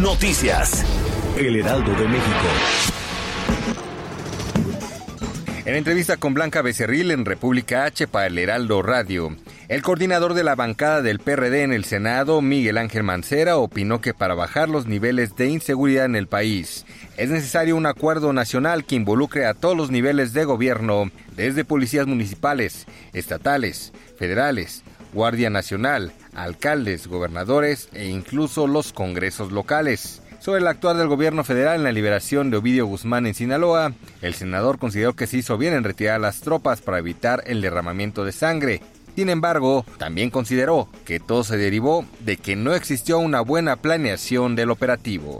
Noticias. 0.00 0.84
El 1.36 1.56
Heraldo 1.56 1.92
de 1.92 2.08
México. 2.08 2.46
En 5.64 5.76
entrevista 5.76 6.16
con 6.16 6.34
Blanca 6.34 6.62
Becerril 6.62 7.10
en 7.10 7.24
República 7.24 7.84
H 7.84 8.08
para 8.08 8.26
el 8.26 8.38
Heraldo 8.38 8.82
Radio, 8.82 9.36
el 9.68 9.82
coordinador 9.82 10.34
de 10.34 10.44
la 10.44 10.54
bancada 10.54 11.02
del 11.02 11.18
PRD 11.18 11.62
en 11.62 11.72
el 11.72 11.84
Senado, 11.84 12.40
Miguel 12.42 12.78
Ángel 12.78 13.02
Mancera, 13.02 13.58
opinó 13.58 14.00
que 14.00 14.14
para 14.14 14.34
bajar 14.34 14.68
los 14.68 14.86
niveles 14.86 15.36
de 15.36 15.48
inseguridad 15.48 16.06
en 16.06 16.16
el 16.16 16.26
país 16.26 16.84
es 17.16 17.30
necesario 17.30 17.76
un 17.76 17.86
acuerdo 17.86 18.32
nacional 18.32 18.84
que 18.84 18.96
involucre 18.96 19.46
a 19.46 19.54
todos 19.54 19.76
los 19.76 19.90
niveles 19.90 20.32
de 20.32 20.44
gobierno, 20.44 21.10
desde 21.36 21.64
policías 21.64 22.06
municipales, 22.06 22.86
estatales, 23.12 23.92
federales, 24.16 24.82
Guardia 25.12 25.50
Nacional, 25.50 26.12
alcaldes, 26.34 27.06
gobernadores 27.06 27.88
e 27.92 28.08
incluso 28.08 28.66
los 28.66 28.92
congresos 28.92 29.52
locales. 29.52 30.22
Sobre 30.40 30.60
el 30.60 30.66
actuar 30.66 30.96
del 30.96 31.06
gobierno 31.06 31.44
federal 31.44 31.76
en 31.76 31.84
la 31.84 31.92
liberación 31.92 32.50
de 32.50 32.56
Ovidio 32.56 32.86
Guzmán 32.86 33.26
en 33.26 33.34
Sinaloa, 33.34 33.92
el 34.22 34.34
senador 34.34 34.78
consideró 34.78 35.14
que 35.14 35.28
se 35.28 35.36
hizo 35.36 35.56
bien 35.56 35.72
en 35.72 35.84
retirar 35.84 36.20
las 36.20 36.40
tropas 36.40 36.80
para 36.80 36.98
evitar 36.98 37.44
el 37.46 37.60
derramamiento 37.60 38.24
de 38.24 38.32
sangre. 38.32 38.80
Sin 39.14 39.28
embargo, 39.28 39.84
también 39.98 40.30
consideró 40.30 40.88
que 41.04 41.20
todo 41.20 41.44
se 41.44 41.58
derivó 41.58 42.04
de 42.20 42.38
que 42.38 42.56
no 42.56 42.74
existió 42.74 43.18
una 43.18 43.40
buena 43.40 43.76
planeación 43.76 44.56
del 44.56 44.70
operativo. 44.70 45.38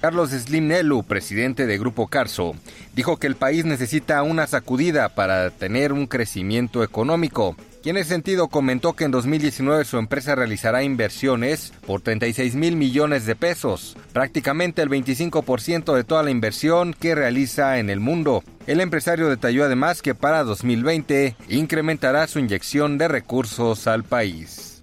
Carlos 0.00 0.30
Slim 0.30 0.68
Nelu, 0.68 1.02
presidente 1.04 1.66
de 1.66 1.78
Grupo 1.78 2.08
Carso, 2.08 2.54
dijo 2.94 3.18
que 3.18 3.26
el 3.26 3.36
país 3.36 3.64
necesita 3.64 4.22
una 4.22 4.46
sacudida 4.46 5.10
para 5.10 5.50
tener 5.50 5.92
un 5.92 6.06
crecimiento 6.06 6.82
económico. 6.82 7.54
Y 7.84 7.90
en 7.90 7.96
ese 7.96 8.10
sentido 8.10 8.48
comentó 8.48 8.92
que 8.92 9.04
en 9.04 9.10
2019 9.10 9.84
su 9.84 9.98
empresa 9.98 10.36
realizará 10.36 10.84
inversiones 10.84 11.72
por 11.84 12.00
36 12.00 12.54
mil 12.54 12.76
millones 12.76 13.26
de 13.26 13.34
pesos, 13.34 13.96
prácticamente 14.12 14.82
el 14.82 14.88
25% 14.88 15.94
de 15.94 16.04
toda 16.04 16.22
la 16.22 16.30
inversión 16.30 16.94
que 16.94 17.16
realiza 17.16 17.78
en 17.78 17.90
el 17.90 17.98
mundo. 17.98 18.44
El 18.68 18.80
empresario 18.80 19.28
detalló 19.28 19.64
además 19.64 20.00
que 20.00 20.14
para 20.14 20.44
2020 20.44 21.34
incrementará 21.48 22.28
su 22.28 22.38
inyección 22.38 22.98
de 22.98 23.08
recursos 23.08 23.88
al 23.88 24.04
país. 24.04 24.80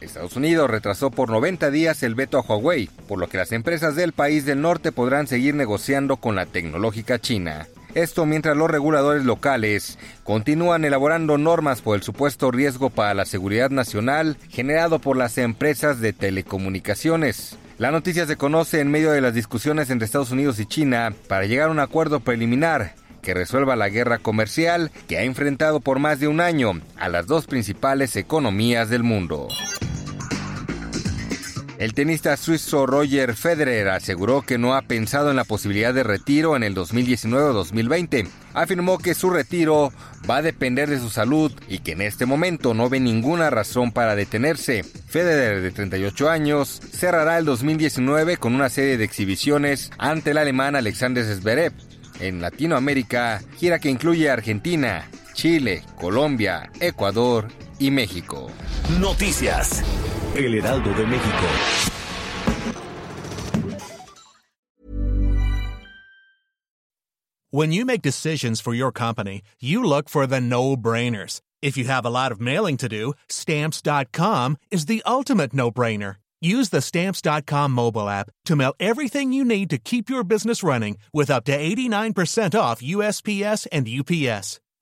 Estados 0.00 0.36
Unidos 0.36 0.70
retrasó 0.70 1.10
por 1.10 1.30
90 1.30 1.70
días 1.70 2.02
el 2.02 2.14
veto 2.14 2.38
a 2.38 2.42
Huawei, 2.42 2.88
por 3.08 3.18
lo 3.18 3.28
que 3.28 3.38
las 3.38 3.52
empresas 3.52 3.96
del 3.96 4.12
país 4.12 4.44
del 4.44 4.60
norte 4.60 4.92
podrán 4.92 5.26
seguir 5.26 5.54
negociando 5.54 6.16
con 6.16 6.36
la 6.36 6.46
tecnológica 6.46 7.18
china. 7.18 7.66
Esto 7.94 8.26
mientras 8.26 8.56
los 8.56 8.68
reguladores 8.68 9.24
locales 9.24 9.98
continúan 10.24 10.84
elaborando 10.84 11.38
normas 11.38 11.80
por 11.80 11.96
el 11.96 12.02
supuesto 12.02 12.50
riesgo 12.50 12.90
para 12.90 13.14
la 13.14 13.24
seguridad 13.24 13.70
nacional 13.70 14.36
generado 14.50 14.98
por 14.98 15.16
las 15.16 15.38
empresas 15.38 16.00
de 16.00 16.12
telecomunicaciones. 16.12 17.56
La 17.78 17.92
noticia 17.92 18.26
se 18.26 18.36
conoce 18.36 18.80
en 18.80 18.90
medio 18.90 19.12
de 19.12 19.20
las 19.20 19.34
discusiones 19.34 19.90
entre 19.90 20.06
Estados 20.06 20.32
Unidos 20.32 20.58
y 20.58 20.66
China 20.66 21.12
para 21.28 21.46
llegar 21.46 21.68
a 21.68 21.72
un 21.72 21.80
acuerdo 21.80 22.20
preliminar 22.20 22.94
que 23.22 23.34
resuelva 23.34 23.76
la 23.76 23.88
guerra 23.88 24.18
comercial 24.18 24.90
que 25.08 25.18
ha 25.18 25.22
enfrentado 25.22 25.80
por 25.80 25.98
más 25.98 26.20
de 26.20 26.28
un 26.28 26.40
año 26.40 26.80
a 26.96 27.08
las 27.08 27.26
dos 27.26 27.46
principales 27.46 28.16
economías 28.16 28.90
del 28.90 29.02
mundo. 29.02 29.48
El 31.78 31.92
tenista 31.92 32.36
suizo 32.36 32.86
Roger 32.86 33.34
Federer 33.34 33.88
aseguró 33.88 34.42
que 34.42 34.58
no 34.58 34.74
ha 34.74 34.82
pensado 34.82 35.30
en 35.30 35.36
la 35.36 35.44
posibilidad 35.44 35.92
de 35.92 36.04
retiro 36.04 36.54
en 36.54 36.62
el 36.62 36.72
2019 36.72 37.50
o 37.50 37.52
2020. 37.52 38.28
Afirmó 38.52 38.98
que 38.98 39.14
su 39.14 39.28
retiro 39.30 39.92
va 40.28 40.36
a 40.36 40.42
depender 40.42 40.88
de 40.88 41.00
su 41.00 41.10
salud 41.10 41.52
y 41.68 41.80
que 41.80 41.92
en 41.92 42.02
este 42.02 42.26
momento 42.26 42.74
no 42.74 42.88
ve 42.88 43.00
ninguna 43.00 43.50
razón 43.50 43.90
para 43.90 44.14
detenerse. 44.14 44.84
Federer, 44.84 45.62
de 45.62 45.72
38 45.72 46.30
años, 46.30 46.80
cerrará 46.92 47.38
el 47.38 47.44
2019 47.44 48.36
con 48.36 48.54
una 48.54 48.68
serie 48.68 48.96
de 48.96 49.04
exhibiciones 49.04 49.90
ante 49.98 50.30
el 50.30 50.38
alemán 50.38 50.76
Alexander 50.76 51.24
Zverev. 51.24 51.72
En 52.20 52.40
Latinoamérica, 52.40 53.42
gira 53.58 53.80
que 53.80 53.90
incluye 53.90 54.30
Argentina, 54.30 55.10
Chile, 55.32 55.82
Colombia, 55.96 56.70
Ecuador 56.78 57.48
y 57.80 57.90
México. 57.90 58.48
Noticias. 59.00 59.82
El 60.36 60.52
Heraldo 60.52 60.92
de 60.94 61.04
México. 61.06 61.90
When 67.50 67.70
you 67.70 67.84
make 67.84 68.02
decisions 68.02 68.60
for 68.60 68.74
your 68.74 68.90
company, 68.90 69.42
you 69.60 69.84
look 69.84 70.08
for 70.08 70.26
the 70.26 70.40
no-brainers. 70.40 71.40
If 71.62 71.76
you 71.76 71.84
have 71.84 72.04
a 72.04 72.10
lot 72.10 72.32
of 72.32 72.40
mailing 72.40 72.76
to 72.78 72.88
do, 72.88 73.14
stamps.com 73.28 74.56
is 74.72 74.86
the 74.86 75.04
ultimate 75.06 75.54
no-brainer. 75.54 76.16
Use 76.40 76.70
the 76.70 76.82
stamps.com 76.82 77.70
mobile 77.70 78.08
app 78.08 78.28
to 78.46 78.56
mail 78.56 78.74
everything 78.80 79.32
you 79.32 79.44
need 79.44 79.70
to 79.70 79.78
keep 79.78 80.10
your 80.10 80.24
business 80.24 80.64
running 80.64 80.98
with 81.12 81.30
up 81.30 81.44
to 81.44 81.56
89% 81.56 82.58
off 82.58 82.82
USPS 82.82 83.68
and 83.70 83.88
UPS. 83.88 84.60